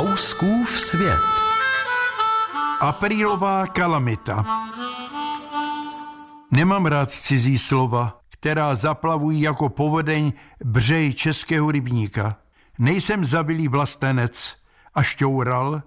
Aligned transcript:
Fouskův 0.00 0.78
svět. 0.80 1.20
Aprílová 2.80 3.66
kalamita. 3.66 4.44
Nemám 6.50 6.86
rád 6.86 7.10
cizí 7.10 7.58
slova, 7.58 8.20
která 8.30 8.74
zaplavují 8.74 9.40
jako 9.40 9.68
povodeň 9.68 10.32
břej 10.64 11.12
českého 11.14 11.70
rybníka. 11.70 12.36
Nejsem 12.78 13.24
zavilý 13.24 13.68
vlastenec 13.68 14.56
a 14.94 15.02
šťoural, 15.02 15.82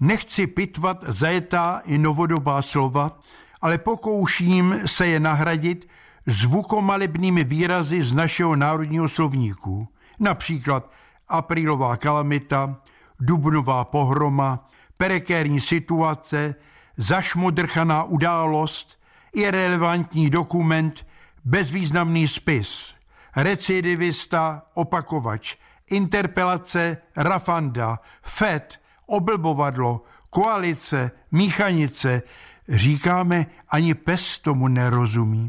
nechci 0.00 0.46
pitvat 0.46 1.04
zajetá 1.06 1.82
i 1.84 1.98
novodobá 1.98 2.62
slova, 2.62 3.18
ale 3.62 3.78
pokouším 3.78 4.80
se 4.86 5.06
je 5.06 5.20
nahradit 5.20 5.88
zvukomalebnými 6.26 7.44
výrazy 7.44 8.02
z 8.02 8.12
našeho 8.12 8.56
národního 8.56 9.08
slovníku. 9.08 9.88
Například 10.20 10.90
aprílová 11.28 11.96
kalamita, 11.96 12.76
dubnová 13.20 13.84
pohroma, 13.84 14.68
prekérní 14.96 15.60
situace, 15.60 16.54
zašmodrchaná 16.96 18.02
událost, 18.02 19.00
irrelevantní 19.34 20.30
dokument, 20.30 21.06
bezvýznamný 21.44 22.28
spis, 22.28 22.94
recidivista, 23.36 24.62
opakovač, 24.74 25.56
interpelace, 25.90 26.96
rafanda, 27.16 27.98
FED, 28.22 28.80
oblbovadlo, 29.06 30.04
koalice, 30.30 31.10
míchanice, 31.32 32.22
říkáme, 32.68 33.46
ani 33.68 33.94
pes 33.94 34.38
tomu 34.38 34.68
nerozumí. 34.68 35.48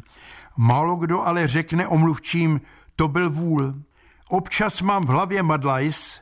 Málo 0.57 0.95
kdo 0.95 1.21
ale 1.21 1.47
řekne 1.47 1.88
omluvčím, 1.88 2.61
to 2.95 3.07
byl 3.07 3.29
vůl. 3.29 3.75
Občas 4.29 4.81
mám 4.81 5.05
v 5.05 5.09
hlavě 5.09 5.43
madlajs, 5.43 6.21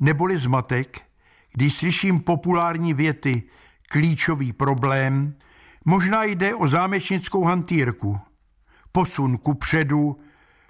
neboli 0.00 0.38
zmatek, 0.38 1.00
když 1.52 1.74
slyším 1.74 2.20
populární 2.20 2.94
věty 2.94 3.42
klíčový 3.88 4.52
problém, 4.52 5.34
možná 5.84 6.24
jde 6.24 6.54
o 6.54 6.68
zámečnickou 6.68 7.44
hantýrku, 7.44 8.20
posun 8.92 9.36
ku 9.36 9.54
předu, 9.54 10.18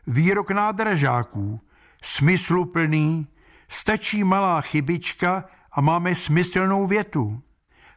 výrok 0.07 0.51
nádražáků, 0.51 1.61
smysluplný, 2.03 3.27
stačí 3.69 4.25
malá 4.25 4.61
chybička 4.61 5.45
a 5.73 5.81
máme 5.81 6.15
smyslnou 6.15 6.87
větu. 6.87 7.43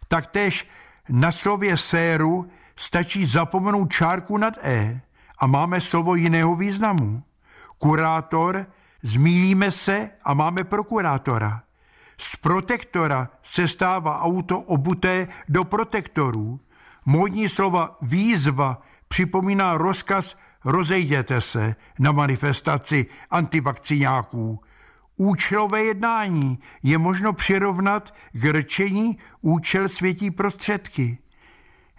Taktéž 0.07 0.67
na 1.09 1.31
slově 1.31 1.77
séru 1.77 2.47
stačí 2.75 3.25
zapomenout 3.25 3.93
čárku 3.93 4.37
nad 4.37 4.53
E 4.61 5.01
a 5.37 5.47
máme 5.47 5.81
slovo 5.81 6.15
jiného 6.15 6.55
významu. 6.55 7.23
Kurátor, 7.77 8.65
zmílíme 9.03 9.71
se 9.71 10.09
a 10.23 10.33
máme 10.33 10.63
prokurátora. 10.63 11.63
Z 12.17 12.35
protektora 12.35 13.29
se 13.43 13.67
stává 13.67 14.21
auto 14.21 14.59
obuté 14.59 15.27
do 15.49 15.63
protektorů. 15.63 16.59
Módní 17.05 17.49
slova 17.49 17.97
výzva 18.01 18.81
připomíná 19.07 19.77
rozkaz 19.77 20.35
rozejděte 20.65 21.41
se 21.41 21.75
na 21.99 22.11
manifestaci 22.11 23.05
antivakcináků. 23.31 24.59
Účelové 25.17 25.83
jednání 25.83 26.59
je 26.83 26.97
možno 26.97 27.33
přirovnat 27.33 28.15
k 28.33 28.45
rčení 28.45 29.17
účel 29.41 29.89
světí 29.89 30.31
prostředky. 30.31 31.17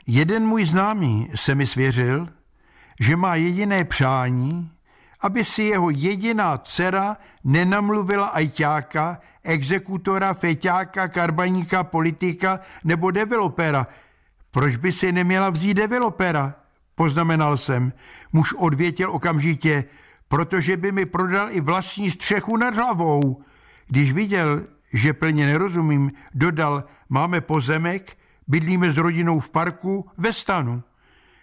Jeden 0.06 0.46
můj 0.46 0.64
známý 0.64 1.30
se 1.34 1.54
mi 1.54 1.66
svěřil, 1.66 2.28
že 3.00 3.16
má 3.16 3.34
jediné 3.34 3.84
přání, 3.84 4.70
aby 5.20 5.44
si 5.44 5.62
jeho 5.62 5.90
jediná 5.90 6.58
dcera 6.58 7.16
nenamluvila 7.44 8.26
ajťáka, 8.26 9.20
exekutora, 9.44 10.34
feťáka, 10.34 11.08
karbaníka, 11.08 11.84
politika 11.84 12.60
nebo 12.84 13.10
developera. 13.10 13.86
Proč 14.50 14.76
by 14.76 14.92
si 14.92 15.12
neměla 15.12 15.50
vzít 15.50 15.74
developera? 15.74 16.54
Poznamenal 16.94 17.56
jsem. 17.56 17.92
Muž 18.32 18.52
odvětěl 18.52 19.10
okamžitě, 19.10 19.84
protože 20.28 20.76
by 20.76 20.92
mi 20.92 21.06
prodal 21.06 21.50
i 21.50 21.60
vlastní 21.60 22.10
střechu 22.10 22.56
nad 22.56 22.74
hlavou. 22.74 23.42
Když 23.88 24.12
viděl, 24.12 24.62
že 24.92 25.12
plně 25.12 25.46
nerozumím, 25.46 26.12
dodal, 26.34 26.84
máme 27.08 27.40
pozemek, 27.40 28.16
bydlíme 28.48 28.92
s 28.92 28.96
rodinou 28.96 29.40
v 29.40 29.50
parku, 29.50 30.10
ve 30.18 30.32
stanu. 30.32 30.82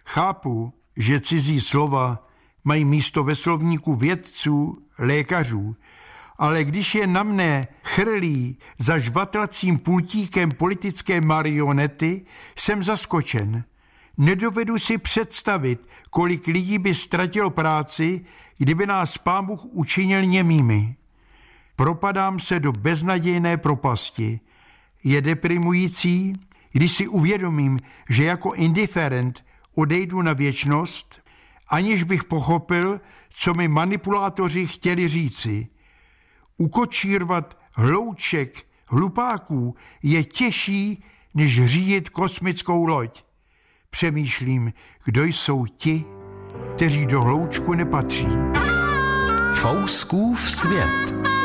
Chápu, 0.06 0.74
že 0.98 1.20
cizí 1.20 1.62
slova 1.62 2.27
mají 2.68 2.86
místo 2.86 3.24
ve 3.24 3.36
slovníku 3.36 3.96
vědců, 3.96 4.78
lékařů, 5.00 5.76
ale 6.38 6.64
když 6.64 6.96
je 6.96 7.08
na 7.08 7.24
mne 7.24 7.68
chrlí 7.84 8.58
za 8.78 9.00
žvatlacím 9.00 9.78
pultíkem 9.78 10.52
politické 10.52 11.22
marionety, 11.22 12.26
jsem 12.56 12.84
zaskočen. 12.84 13.64
Nedovedu 14.18 14.78
si 14.78 14.98
představit, 14.98 15.88
kolik 16.10 16.48
lidí 16.48 16.78
by 16.78 16.96
ztratilo 16.96 17.50
práci, 17.50 18.26
kdyby 18.58 18.86
nás 18.86 19.18
pán 19.18 19.46
Bůh 19.46 19.66
učinil 19.66 20.26
němými. 20.26 20.96
Propadám 21.76 22.40
se 22.40 22.60
do 22.60 22.72
beznadějné 22.72 23.58
propasti. 23.58 24.40
Je 25.04 25.22
deprimující, 25.22 26.34
když 26.72 26.92
si 26.92 27.08
uvědomím, 27.08 27.80
že 28.10 28.24
jako 28.24 28.54
indiferent 28.54 29.46
odejdu 29.76 30.22
na 30.22 30.34
věčnost, 30.34 31.27
aniž 31.70 32.04
bych 32.04 32.24
pochopil, 32.24 33.02
co 33.30 33.54
mi 33.54 33.68
manipulátoři 33.68 34.68
chtěli 34.68 35.08
říci. 35.08 35.68
Ukočírovat 36.58 37.58
hlouček 37.74 38.68
hlupáků 38.88 39.76
je 40.04 40.24
těžší, 40.24 41.04
než 41.34 41.66
řídit 41.66 42.10
kosmickou 42.10 42.86
loď. 42.86 43.24
Přemýšlím, 43.90 44.74
kdo 45.06 45.24
jsou 45.24 45.66
ti, 45.66 46.06
kteří 46.76 47.06
do 47.06 47.22
hloučku 47.22 47.74
nepatří. 47.74 48.28
Fouskův 49.56 50.52
svět. 50.52 51.37